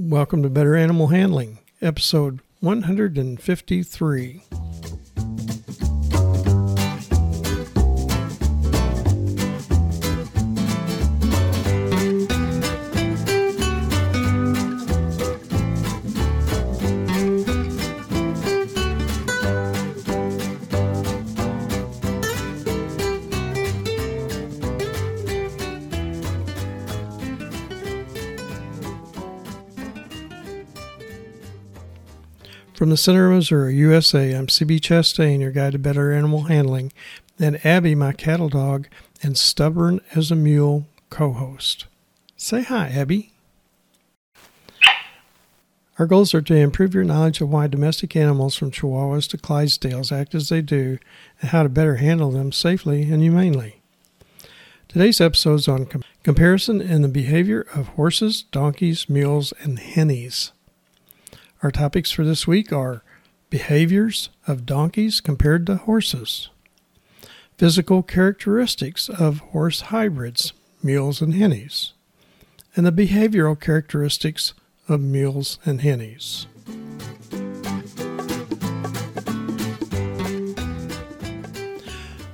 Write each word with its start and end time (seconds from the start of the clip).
Welcome 0.00 0.44
to 0.44 0.48
Better 0.48 0.76
Animal 0.76 1.08
Handling, 1.08 1.58
episode 1.82 2.38
153. 2.60 4.42
From 32.78 32.90
the 32.90 32.96
center 32.96 33.26
of 33.26 33.32
Missouri, 33.34 33.74
USA, 33.74 34.30
I'm 34.30 34.46
CB 34.46 34.78
Chastain, 34.78 35.40
your 35.40 35.50
guide 35.50 35.72
to 35.72 35.80
better 35.80 36.12
animal 36.12 36.44
handling, 36.44 36.92
and 37.36 37.58
Abby, 37.66 37.96
my 37.96 38.12
cattle 38.12 38.48
dog, 38.48 38.86
and 39.20 39.36
stubborn 39.36 40.00
as 40.14 40.30
a 40.30 40.36
mule 40.36 40.86
co 41.10 41.32
host. 41.32 41.86
Say 42.36 42.62
hi, 42.62 42.86
Abby. 42.86 43.32
Our 45.98 46.06
goals 46.06 46.32
are 46.34 46.40
to 46.40 46.54
improve 46.54 46.94
your 46.94 47.02
knowledge 47.02 47.40
of 47.40 47.48
why 47.48 47.66
domestic 47.66 48.14
animals 48.14 48.54
from 48.54 48.70
Chihuahuas 48.70 49.28
to 49.30 49.38
Clydesdales 49.38 50.12
act 50.12 50.36
as 50.36 50.48
they 50.48 50.62
do 50.62 50.98
and 51.40 51.50
how 51.50 51.64
to 51.64 51.68
better 51.68 51.96
handle 51.96 52.30
them 52.30 52.52
safely 52.52 53.10
and 53.10 53.20
humanely. 53.20 53.82
Today's 54.86 55.20
episode 55.20 55.54
is 55.54 55.66
on 55.66 55.86
com- 55.86 56.04
comparison 56.22 56.80
in 56.80 57.02
the 57.02 57.08
behavior 57.08 57.66
of 57.74 57.88
horses, 57.88 58.42
donkeys, 58.52 59.08
mules, 59.08 59.52
and 59.64 59.80
hennies. 59.80 60.52
Our 61.60 61.72
topics 61.72 62.12
for 62.12 62.24
this 62.24 62.46
week 62.46 62.72
are 62.72 63.02
behaviors 63.50 64.30
of 64.46 64.64
donkeys 64.64 65.20
compared 65.20 65.66
to 65.66 65.74
horses, 65.74 66.50
physical 67.56 68.04
characteristics 68.04 69.08
of 69.08 69.40
horse 69.40 69.80
hybrids, 69.80 70.52
mules 70.84 71.20
and 71.20 71.34
hennies, 71.34 71.94
and 72.76 72.86
the 72.86 72.92
behavioral 72.92 73.60
characteristics 73.60 74.54
of 74.88 75.00
mules 75.00 75.58
and 75.66 75.80
hennies. 75.80 76.46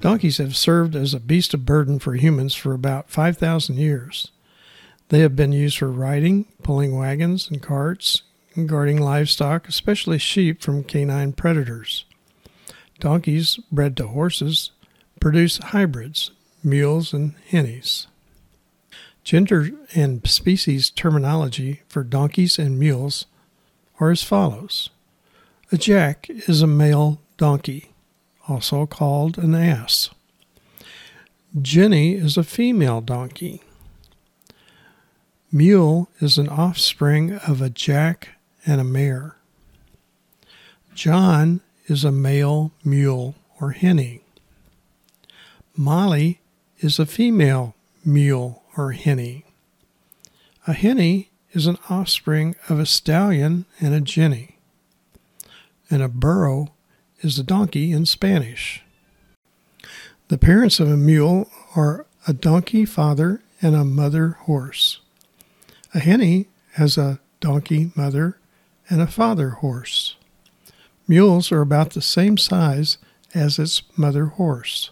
Donkeys 0.00 0.38
have 0.38 0.56
served 0.56 0.94
as 0.94 1.12
a 1.12 1.18
beast 1.18 1.52
of 1.54 1.66
burden 1.66 1.98
for 1.98 2.14
humans 2.14 2.54
for 2.54 2.72
about 2.72 3.10
5,000 3.10 3.78
years. 3.78 4.30
They 5.08 5.18
have 5.20 5.34
been 5.34 5.50
used 5.50 5.78
for 5.78 5.90
riding, 5.90 6.44
pulling 6.62 6.96
wagons 6.96 7.50
and 7.50 7.60
carts, 7.60 8.22
guarding 8.66 9.00
livestock, 9.00 9.68
especially 9.68 10.18
sheep, 10.18 10.62
from 10.62 10.84
canine 10.84 11.32
predators. 11.32 12.04
Donkeys, 13.00 13.58
bred 13.70 13.96
to 13.98 14.08
horses, 14.08 14.72
produce 15.20 15.58
hybrids, 15.58 16.32
mules, 16.62 17.12
and 17.12 17.34
hennies. 17.50 18.06
Gender 19.24 19.70
and 19.94 20.26
species 20.26 20.90
terminology 20.90 21.82
for 21.88 22.02
donkeys 22.02 22.58
and 22.58 22.78
mules 22.78 23.26
are 24.00 24.10
as 24.10 24.22
follows 24.22 24.90
A 25.70 25.76
jack 25.76 26.28
is 26.30 26.62
a 26.62 26.66
male 26.66 27.20
donkey, 27.36 27.92
also 28.48 28.86
called 28.86 29.38
an 29.38 29.54
ass. 29.54 30.10
Jenny 31.60 32.14
is 32.14 32.36
a 32.36 32.44
female 32.44 33.00
donkey. 33.00 33.62
Mule 35.50 36.08
is 36.20 36.36
an 36.36 36.48
offspring 36.48 37.32
of 37.32 37.62
a 37.62 37.70
jack 37.70 38.37
and 38.66 38.80
a 38.80 38.84
mare. 38.84 39.36
John 40.94 41.60
is 41.86 42.04
a 42.04 42.12
male 42.12 42.72
mule 42.84 43.34
or 43.60 43.70
henny. 43.70 44.22
Molly 45.76 46.40
is 46.80 46.98
a 46.98 47.06
female 47.06 47.74
mule 48.04 48.62
or 48.76 48.92
henny. 48.92 49.44
A 50.66 50.72
henny 50.72 51.30
is 51.52 51.66
an 51.66 51.78
offspring 51.88 52.56
of 52.68 52.78
a 52.78 52.86
stallion 52.86 53.64
and 53.80 53.94
a 53.94 54.00
jenny. 54.00 54.58
And 55.90 56.02
a 56.02 56.08
burro 56.08 56.72
is 57.20 57.38
a 57.38 57.44
donkey 57.44 57.92
in 57.92 58.06
Spanish. 58.06 58.82
The 60.28 60.38
parents 60.38 60.78
of 60.78 60.90
a 60.90 60.96
mule 60.96 61.48
are 61.74 62.06
a 62.26 62.32
donkey 62.32 62.84
father 62.84 63.40
and 63.62 63.74
a 63.74 63.84
mother 63.84 64.30
horse. 64.42 65.00
A 65.94 66.00
henny 66.00 66.48
has 66.72 66.98
a 66.98 67.20
donkey 67.40 67.92
mother 67.94 68.36
and 68.88 69.00
a 69.00 69.06
father 69.06 69.50
horse. 69.50 70.16
Mules 71.06 71.50
are 71.50 71.60
about 71.60 71.90
the 71.90 72.02
same 72.02 72.36
size 72.36 72.98
as 73.34 73.58
its 73.58 73.82
mother 73.96 74.26
horse. 74.26 74.90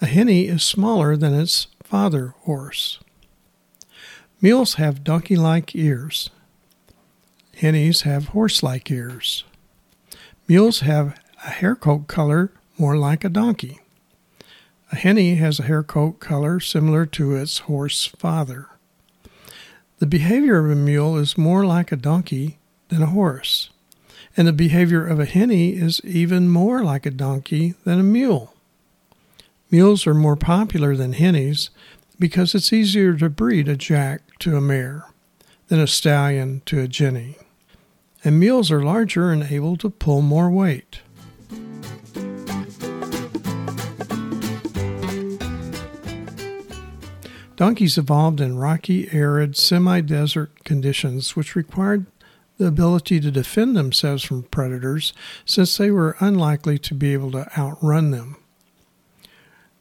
A 0.00 0.06
henny 0.06 0.46
is 0.46 0.62
smaller 0.62 1.16
than 1.16 1.34
its 1.34 1.66
father 1.82 2.34
horse. 2.42 2.98
Mules 4.40 4.74
have 4.74 5.02
donkey 5.02 5.36
like 5.36 5.74
ears. 5.74 6.30
Hennies 7.56 8.02
have 8.02 8.28
horse 8.28 8.62
like 8.62 8.88
ears. 8.90 9.42
Mules 10.46 10.80
have 10.80 11.18
a 11.44 11.50
hair 11.50 11.74
coat 11.74 12.06
color 12.06 12.52
more 12.78 12.96
like 12.96 13.24
a 13.24 13.28
donkey. 13.28 13.80
A 14.92 14.96
henny 14.96 15.34
has 15.34 15.58
a 15.58 15.64
hair 15.64 15.82
coat 15.82 16.20
color 16.20 16.60
similar 16.60 17.04
to 17.06 17.34
its 17.34 17.58
horse 17.58 18.06
father. 18.06 18.68
The 19.98 20.06
behavior 20.06 20.64
of 20.64 20.70
a 20.70 20.76
mule 20.76 21.16
is 21.16 21.36
more 21.36 21.66
like 21.66 21.90
a 21.90 21.96
donkey 21.96 22.58
than 22.88 23.02
a 23.02 23.06
horse, 23.06 23.70
and 24.36 24.46
the 24.46 24.52
behavior 24.52 25.04
of 25.04 25.18
a 25.18 25.24
henny 25.24 25.70
is 25.70 26.00
even 26.04 26.48
more 26.48 26.84
like 26.84 27.04
a 27.04 27.10
donkey 27.10 27.74
than 27.84 27.98
a 27.98 28.04
mule. 28.04 28.54
Mules 29.72 30.06
are 30.06 30.14
more 30.14 30.36
popular 30.36 30.94
than 30.94 31.14
hennies 31.14 31.70
because 32.16 32.54
it's 32.54 32.72
easier 32.72 33.14
to 33.14 33.28
breed 33.28 33.68
a 33.68 33.74
jack 33.74 34.22
to 34.38 34.56
a 34.56 34.60
mare 34.60 35.04
than 35.66 35.80
a 35.80 35.86
stallion 35.88 36.62
to 36.66 36.80
a 36.80 36.86
jenny. 36.86 37.36
And 38.22 38.38
mules 38.38 38.70
are 38.70 38.84
larger 38.84 39.32
and 39.32 39.42
able 39.42 39.76
to 39.78 39.90
pull 39.90 40.22
more 40.22 40.50
weight. 40.50 41.00
Donkeys 47.58 47.98
evolved 47.98 48.40
in 48.40 48.56
rocky, 48.56 49.08
arid, 49.12 49.56
semi 49.56 50.00
desert 50.00 50.62
conditions, 50.62 51.34
which 51.34 51.56
required 51.56 52.06
the 52.56 52.68
ability 52.68 53.18
to 53.18 53.32
defend 53.32 53.76
themselves 53.76 54.22
from 54.22 54.44
predators 54.44 55.12
since 55.44 55.76
they 55.76 55.90
were 55.90 56.16
unlikely 56.20 56.78
to 56.78 56.94
be 56.94 57.12
able 57.12 57.32
to 57.32 57.50
outrun 57.58 58.12
them. 58.12 58.36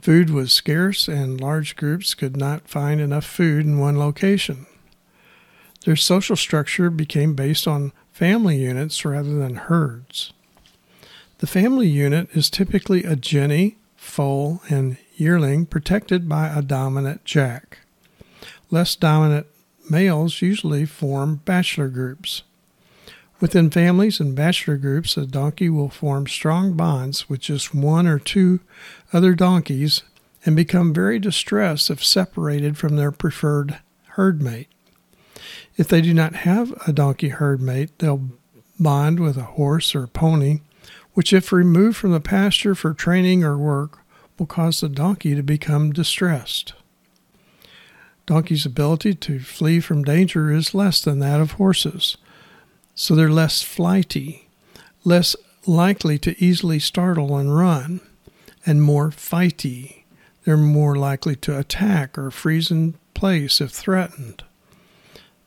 Food 0.00 0.30
was 0.30 0.50
scarce, 0.50 1.08
and 1.08 1.42
large 1.42 1.76
groups 1.76 2.14
could 2.14 2.38
not 2.38 2.66
find 2.66 3.02
enough 3.02 3.26
food 3.26 3.66
in 3.66 3.78
one 3.78 3.98
location. 3.98 4.64
Their 5.84 5.94
social 5.94 6.36
structure 6.36 6.88
became 6.88 7.34
based 7.34 7.68
on 7.68 7.92
family 8.12 8.56
units 8.56 9.04
rather 9.04 9.38
than 9.38 9.56
herds. 9.56 10.32
The 11.40 11.46
family 11.46 11.88
unit 11.88 12.30
is 12.32 12.48
typically 12.48 13.04
a 13.04 13.14
jenny, 13.14 13.76
foal, 13.94 14.62
and 14.70 14.96
yearling 15.18 15.66
protected 15.66 16.28
by 16.28 16.48
a 16.48 16.62
dominant 16.62 17.24
jack. 17.24 17.78
Less 18.70 18.94
dominant 18.96 19.46
males 19.90 20.42
usually 20.42 20.84
form 20.84 21.40
bachelor 21.44 21.88
groups. 21.88 22.42
Within 23.40 23.70
families 23.70 24.18
and 24.18 24.34
bachelor 24.34 24.76
groups, 24.76 25.16
a 25.16 25.24
donkey 25.24 25.68
will 25.68 25.88
form 25.88 26.26
strong 26.26 26.74
bonds 26.74 27.28
with 27.28 27.40
just 27.40 27.74
one 27.74 28.06
or 28.06 28.18
two 28.18 28.60
other 29.12 29.34
donkeys 29.34 30.02
and 30.44 30.56
become 30.56 30.92
very 30.92 31.18
distressed 31.18 31.88
if 31.88 32.04
separated 32.04 32.76
from 32.76 32.96
their 32.96 33.12
preferred 33.12 33.78
herd 34.10 34.42
mate. 34.42 34.68
If 35.76 35.86
they 35.86 36.00
do 36.00 36.12
not 36.12 36.34
have 36.34 36.72
a 36.88 36.92
donkey 36.92 37.28
herd 37.28 37.60
mate, 37.60 37.96
they'll 37.98 38.30
bond 38.80 39.20
with 39.20 39.36
a 39.36 39.42
horse 39.42 39.94
or 39.94 40.04
a 40.04 40.08
pony, 40.08 40.60
which, 41.14 41.32
if 41.32 41.52
removed 41.52 41.96
from 41.96 42.12
the 42.12 42.20
pasture 42.20 42.74
for 42.74 42.92
training 42.92 43.44
or 43.44 43.56
work, 43.56 44.00
will 44.38 44.46
cause 44.46 44.80
the 44.80 44.88
donkey 44.88 45.34
to 45.34 45.42
become 45.42 45.92
distressed. 45.92 46.72
Donkeys' 48.26 48.66
ability 48.66 49.14
to 49.14 49.40
flee 49.40 49.80
from 49.80 50.04
danger 50.04 50.52
is 50.52 50.74
less 50.74 51.00
than 51.00 51.18
that 51.20 51.40
of 51.40 51.52
horses, 51.52 52.18
so 52.94 53.14
they're 53.14 53.30
less 53.30 53.62
flighty, 53.62 54.48
less 55.04 55.34
likely 55.66 56.18
to 56.18 56.42
easily 56.42 56.78
startle 56.78 57.36
and 57.36 57.56
run, 57.56 58.00
and 58.66 58.82
more 58.82 59.10
fighty. 59.10 60.02
They're 60.44 60.56
more 60.56 60.96
likely 60.96 61.36
to 61.36 61.58
attack 61.58 62.18
or 62.18 62.30
freeze 62.30 62.70
in 62.70 62.94
place 63.14 63.60
if 63.60 63.70
threatened. 63.70 64.44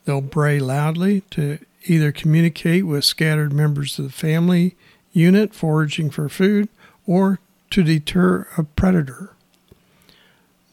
They'll 0.05 0.21
bray 0.21 0.59
loudly 0.59 1.21
to 1.31 1.59
either 1.85 2.11
communicate 2.11 2.85
with 2.85 3.05
scattered 3.05 3.53
members 3.53 3.97
of 3.97 4.05
the 4.05 4.11
family 4.11 4.75
unit 5.11 5.53
foraging 5.53 6.09
for 6.09 6.29
food 6.29 6.69
or 7.05 7.39
to 7.71 7.83
deter 7.83 8.47
a 8.57 8.63
predator. 8.63 9.33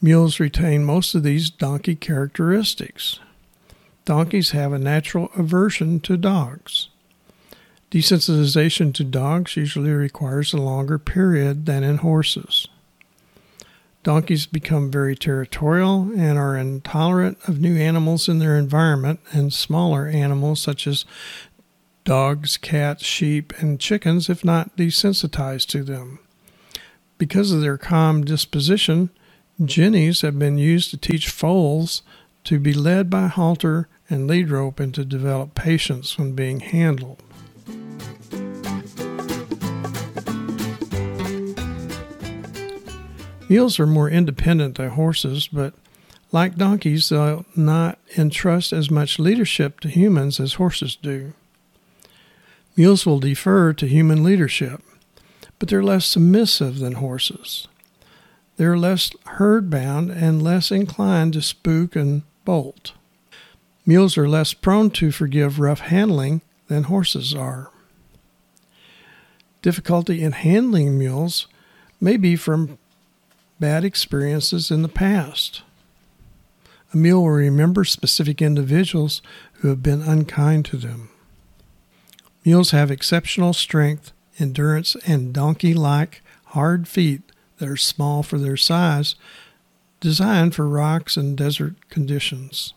Mules 0.00 0.38
retain 0.38 0.84
most 0.84 1.14
of 1.14 1.22
these 1.22 1.50
donkey 1.50 1.94
characteristics. 1.94 3.20
donkeys 4.04 4.50
have 4.52 4.72
a 4.72 4.78
natural 4.78 5.30
aversion 5.36 6.00
to 6.00 6.16
dogs. 6.16 6.88
Desensitization 7.90 8.94
to 8.94 9.04
dogs 9.04 9.56
usually 9.56 9.90
requires 9.90 10.52
a 10.52 10.58
longer 10.58 10.98
period 10.98 11.66
than 11.66 11.82
in 11.82 11.98
horses. 11.98 12.68
Donkeys 14.02 14.46
become 14.46 14.90
very 14.90 15.16
territorial 15.16 16.10
and 16.16 16.38
are 16.38 16.56
intolerant 16.56 17.38
of 17.46 17.60
new 17.60 17.76
animals 17.76 18.28
in 18.28 18.38
their 18.38 18.56
environment, 18.56 19.20
and 19.32 19.52
smaller 19.52 20.06
animals 20.06 20.60
such 20.60 20.86
as 20.86 21.04
dogs, 22.04 22.56
cats, 22.56 23.04
sheep, 23.04 23.52
and 23.58 23.80
chickens 23.80 24.30
if 24.30 24.44
not 24.44 24.76
desensitized 24.76 25.66
to 25.66 25.82
them. 25.82 26.20
Because 27.18 27.50
of 27.50 27.60
their 27.60 27.76
calm 27.76 28.24
disposition, 28.24 29.10
jennies 29.62 30.20
have 30.20 30.38
been 30.38 30.56
used 30.56 30.90
to 30.90 30.96
teach 30.96 31.28
foals 31.28 32.02
to 32.44 32.60
be 32.60 32.72
led 32.72 33.10
by 33.10 33.26
halter 33.26 33.88
and 34.08 34.28
lead 34.28 34.50
rope 34.50 34.78
and 34.78 34.94
to 34.94 35.04
develop 35.04 35.54
patience 35.54 36.16
when 36.16 36.32
being 36.32 36.60
handled. 36.60 37.20
Mules 43.48 43.80
are 43.80 43.86
more 43.86 44.08
independent 44.08 44.76
than 44.76 44.90
horses, 44.90 45.48
but 45.48 45.74
like 46.30 46.56
donkeys, 46.56 47.08
they'll 47.08 47.46
not 47.56 47.98
entrust 48.16 48.72
as 48.72 48.90
much 48.90 49.18
leadership 49.18 49.80
to 49.80 49.88
humans 49.88 50.38
as 50.38 50.54
horses 50.54 50.96
do. 50.96 51.32
Mules 52.76 53.06
will 53.06 53.18
defer 53.18 53.72
to 53.72 53.86
human 53.88 54.22
leadership, 54.22 54.82
but 55.58 55.68
they're 55.68 55.82
less 55.82 56.06
submissive 56.06 56.78
than 56.78 56.94
horses. 56.94 57.68
They're 58.56 58.76
less 58.76 59.10
herd 59.24 59.70
bound 59.70 60.10
and 60.10 60.42
less 60.42 60.70
inclined 60.70 61.34
to 61.34 61.42
spook 61.42 61.94
and 61.94 62.22
bolt. 62.44 62.92
Mules 63.86 64.18
are 64.18 64.28
less 64.28 64.52
prone 64.52 64.90
to 64.90 65.10
forgive 65.10 65.60
rough 65.60 65.80
handling 65.80 66.42
than 66.66 66.84
horses 66.84 67.34
are. 67.34 67.70
Difficulty 69.62 70.22
in 70.22 70.32
handling 70.32 70.98
mules 70.98 71.46
may 72.00 72.16
be 72.16 72.36
from 72.36 72.78
bad 73.58 73.84
experiences 73.84 74.70
in 74.70 74.82
the 74.82 74.88
past. 74.88 75.62
A 76.92 76.96
mule 76.96 77.22
will 77.22 77.30
remember 77.30 77.84
specific 77.84 78.40
individuals 78.40 79.20
who 79.54 79.68
have 79.68 79.82
been 79.82 80.02
unkind 80.02 80.64
to 80.66 80.76
them. 80.76 81.10
Mules 82.44 82.70
have 82.70 82.90
exceptional 82.90 83.52
strength, 83.52 84.12
endurance, 84.38 84.96
and 85.06 85.32
donkey 85.32 85.74
like 85.74 86.22
hard 86.46 86.88
feet 86.88 87.22
that 87.58 87.68
are 87.68 87.76
small 87.76 88.22
for 88.22 88.38
their 88.38 88.56
size, 88.56 89.14
designed 90.00 90.54
for 90.54 90.68
rocks 90.68 91.16
and 91.16 91.36
desert 91.36 91.74
conditions. 91.90 92.72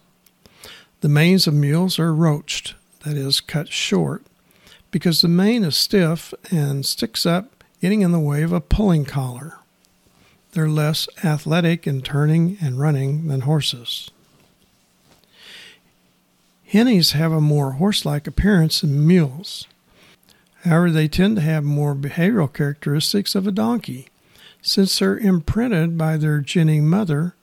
The 1.01 1.09
manes 1.09 1.47
of 1.47 1.53
mules 1.53 1.97
are 1.99 2.13
roached, 2.13 2.75
that 3.03 3.15
is, 3.15 3.39
cut 3.39 3.69
short, 3.69 4.23
because 4.91 5.21
the 5.21 5.27
mane 5.27 5.63
is 5.63 5.75
stiff 5.75 6.33
and 6.51 6.85
sticks 6.85 7.25
up, 7.25 7.63
getting 7.81 8.01
in 8.01 8.11
the 8.11 8.19
way 8.19 8.43
of 8.43 8.51
a 8.51 8.61
pulling 8.61 9.05
collar. 9.05 9.57
They're 10.51 10.69
less 10.69 11.07
athletic 11.23 11.87
in 11.87 12.01
turning 12.01 12.57
and 12.61 12.79
running 12.79 13.27
than 13.27 13.41
horses. 13.41 14.11
Hennies 16.71 17.13
have 17.13 17.31
a 17.31 17.41
more 17.41 17.73
horse 17.73 18.05
like 18.05 18.27
appearance 18.27 18.81
than 18.81 19.07
mules. 19.07 19.67
However, 20.63 20.91
they 20.91 21.07
tend 21.07 21.37
to 21.37 21.41
have 21.41 21.63
more 21.63 21.95
behavioral 21.95 22.51
characteristics 22.51 23.33
of 23.35 23.47
a 23.47 23.51
donkey, 23.51 24.07
since 24.61 24.99
they're 24.99 25.17
imprinted 25.17 25.97
by 25.97 26.17
their 26.17 26.39
jenny 26.39 26.81
mother 26.81 27.35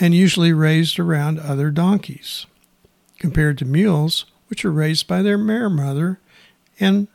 and 0.00 0.14
usually 0.14 0.52
raised 0.52 0.98
around 0.98 1.38
other 1.38 1.70
donkeys, 1.70 2.46
compared 3.18 3.58
to 3.58 3.64
mules, 3.64 4.24
which 4.48 4.64
are 4.64 4.72
raised 4.72 5.06
by 5.06 5.22
their 5.22 5.38
mare 5.38 5.70
mother 5.70 6.18
and 6.80 7.08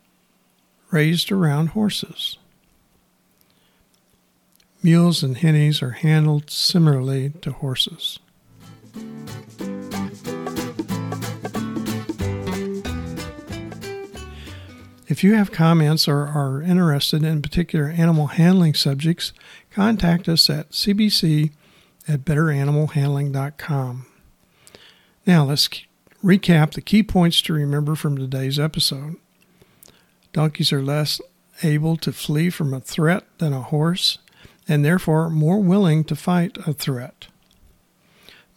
raised 0.92 1.32
around 1.32 1.68
horses. 1.68 2.38
Mules 4.82 5.24
and 5.24 5.38
hennies 5.38 5.82
are 5.82 5.92
handled 5.92 6.50
similarly 6.50 7.32
to 7.42 7.52
horses. 7.52 8.20
If 15.20 15.24
you 15.26 15.36
have 15.36 15.52
comments 15.52 16.08
or 16.08 16.28
are 16.28 16.62
interested 16.62 17.26
in 17.26 17.42
particular 17.42 17.90
animal 17.90 18.28
handling 18.28 18.74
subjects, 18.74 19.34
contact 19.70 20.30
us 20.30 20.50
at 20.50 20.70
cbc 20.70 21.52
at 22.08 22.24
betteranimalhandling.com. 22.24 24.06
Now 25.28 25.44
let's 25.44 25.68
recap 26.24 26.72
the 26.72 26.80
key 26.80 27.04
points 27.04 27.42
to 27.42 27.52
remember 27.52 27.96
from 27.96 28.18
today's 28.18 28.58
episode. 28.58 29.18
Donkeys 30.32 30.72
are 30.72 30.82
less 30.82 31.20
able 31.64 31.98
to 31.98 32.14
flee 32.14 32.50
from 32.50 32.74
a 32.74 32.80
threat 32.80 33.26
than 33.40 33.52
a 33.52 33.62
horse 33.62 34.20
and 34.70 34.86
therefore 34.86 35.30
more 35.30 35.60
willing 35.60 36.06
to 36.06 36.16
fight 36.16 36.58
a 36.66 36.72
threat. 36.72 37.28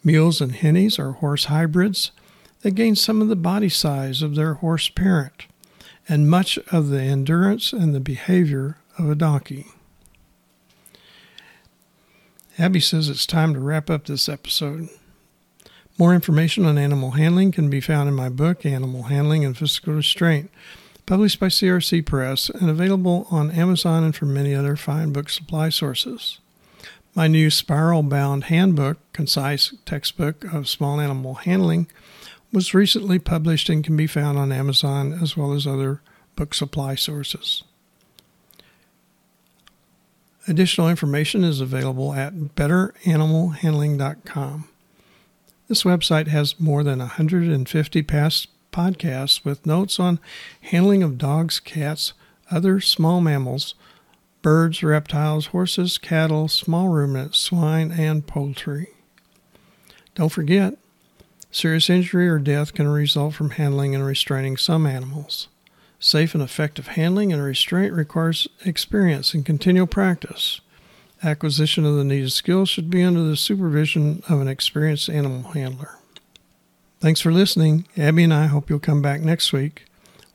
Mules 0.01 0.39
and 0.39 0.53
hennies 0.53 0.97
are 0.97 1.11
horse 1.11 1.43
hybrids 1.43 2.11
that 2.61 2.71
gain 2.71 2.95
some 2.95 3.21
of 3.21 3.27
the 3.27 3.35
body 3.35 3.67
size 3.67 4.21
of 4.21 4.35
their 4.35 4.53
horse 4.53 4.87
parent 4.87 5.47
and 6.07 6.29
much 6.29 6.57
of 6.71 6.89
the 6.89 7.01
endurance 7.01 7.73
and 7.73 7.93
the 7.93 7.99
behavior 7.99 8.77
of 8.97 9.09
a 9.09 9.15
donkey. 9.15 9.67
Abby 12.59 12.79
says 12.79 13.09
it's 13.09 13.25
time 13.25 13.53
to 13.53 13.59
wrap 13.59 13.89
up 13.89 14.05
this 14.05 14.29
episode. 14.29 14.89
More 15.97 16.13
information 16.13 16.65
on 16.65 16.77
animal 16.77 17.11
handling 17.11 17.51
can 17.51 17.69
be 17.69 17.81
found 17.81 18.09
in 18.09 18.15
my 18.15 18.29
book, 18.29 18.65
Animal 18.65 19.03
Handling 19.03 19.45
and 19.45 19.57
Physical 19.57 19.93
Restraint 19.93 20.51
published 21.05 21.39
by 21.39 21.47
CRC 21.47 22.05
Press 22.05 22.49
and 22.49 22.69
available 22.69 23.27
on 23.29 23.51
Amazon 23.51 24.03
and 24.03 24.15
from 24.15 24.33
many 24.33 24.55
other 24.55 24.75
fine 24.75 25.11
book 25.11 25.29
supply 25.29 25.69
sources. 25.69 26.39
My 27.15 27.27
new 27.27 27.49
spiral 27.49 28.03
bound 28.03 28.45
handbook, 28.45 28.97
concise 29.11 29.73
textbook 29.85 30.43
of 30.51 30.67
small 30.67 30.99
animal 30.99 31.35
handling, 31.35 31.87
was 32.53 32.73
recently 32.73 33.19
published 33.19 33.67
and 33.67 33.83
can 33.83 33.97
be 33.97 34.07
found 34.07 34.37
on 34.37 34.51
Amazon 34.51 35.11
as 35.11 35.35
well 35.35 35.53
as 35.53 35.65
other 35.65 36.01
book 36.35 36.53
supply 36.53 36.93
sources. 36.95 37.63
Additional 40.47 40.89
information 40.89 41.43
is 41.43 41.59
available 41.59 42.13
at 42.13 42.55
betteranimalhandling.com. 42.55 44.69
This 45.67 45.83
website 45.83 46.27
has 46.27 46.59
more 46.59 46.83
than 46.83 46.99
150 46.99 48.03
past 48.03 48.49
podcasts 48.71 49.43
with 49.45 49.65
notes 49.65 49.99
on 49.99 50.19
handling 50.61 51.01
of 51.01 51.17
dogs, 51.17 51.59
cats, 51.59 52.13
other 52.51 52.79
small 52.79 53.19
mammals, 53.21 53.73
birds, 54.41 54.83
reptiles, 54.83 55.47
horses, 55.47 55.97
cattle, 55.97 56.47
small 56.49 56.89
ruminants, 56.89 57.39
swine, 57.39 57.91
and 57.91 58.27
poultry. 58.27 58.89
Don't 60.13 60.29
forget, 60.29 60.77
serious 61.53 61.89
injury 61.89 62.27
or 62.27 62.39
death 62.39 62.73
can 62.73 62.87
result 62.87 63.35
from 63.35 63.51
handling 63.51 63.95
and 63.95 64.05
restraining 64.05 64.57
some 64.57 64.85
animals. 64.85 65.47
Safe 65.99 66.33
and 66.33 66.43
effective 66.43 66.87
handling 66.87 67.31
and 67.31 67.41
restraint 67.41 67.93
requires 67.93 68.47
experience 68.65 69.33
and 69.33 69.45
continual 69.45 69.87
practice. 69.87 70.59
Acquisition 71.23 71.85
of 71.85 71.95
the 71.95 72.03
needed 72.03 72.33
skills 72.33 72.67
should 72.67 72.89
be 72.89 73.03
under 73.03 73.23
the 73.23 73.37
supervision 73.37 74.21
of 74.27 74.41
an 74.41 74.49
experienced 74.49 75.09
animal 75.09 75.51
handler. 75.51 75.97
Thanks 76.99 77.21
for 77.21 77.31
listening. 77.31 77.87
Abby 77.95 78.25
and 78.25 78.33
I 78.33 78.47
hope 78.47 78.69
you'll 78.69 78.79
come 78.79 79.01
back 79.01 79.21
next 79.21 79.53
week 79.53 79.85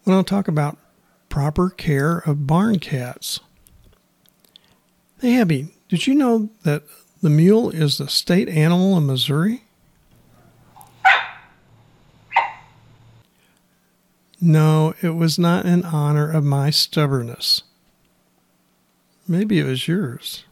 when 0.04 0.16
I'll 0.16 0.24
talk 0.24 0.48
about 0.48 0.78
proper 1.28 1.68
care 1.68 2.18
of 2.18 2.46
barn 2.46 2.78
cats. 2.78 3.40
Hey, 5.20 5.38
Abby, 5.38 5.74
did 5.88 6.06
you 6.06 6.14
know 6.14 6.48
that 6.62 6.84
the 7.20 7.28
mule 7.28 7.70
is 7.70 7.98
the 7.98 8.08
state 8.08 8.48
animal 8.48 8.96
in 8.96 9.06
Missouri? 9.06 9.64
No, 14.40 14.94
it 15.02 15.10
was 15.10 15.38
not 15.38 15.66
in 15.66 15.84
honor 15.84 16.30
of 16.30 16.44
my 16.44 16.70
stubbornness. 16.70 17.64
Maybe 19.26 19.58
it 19.58 19.64
was 19.64 19.88
yours. 19.88 20.44